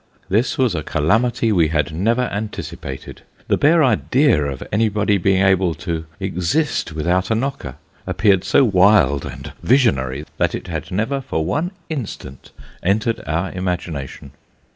This 0.29 0.57
was 0.57 0.73
a 0.73 0.81
calamity 0.81 1.51
we 1.51 1.67
had 1.67 1.93
never 1.93 2.23
anticipated. 2.23 3.21
The 3.47 3.55
bare 3.57 3.83
idea 3.83 4.45
of 4.45 4.63
anybody 4.71 5.19
being 5.19 5.43
able 5.43 5.75
to 5.75 6.07
exist 6.19 6.91
without 6.93 7.29
a 7.29 7.35
knocker 7.35 7.75
appeared 8.07 8.43
so 8.43 8.63
wild 8.63 9.25
and 9.27 9.53
visionary, 9.61 10.25
that 10.37 10.55
it 10.55 10.65
had 10.65 10.89
never 10.89 11.21
for 11.21 11.45
one 11.45 11.69
instant 11.87 12.49
entered 12.81 13.21
our 13.27 13.51
imagination. 13.51 14.31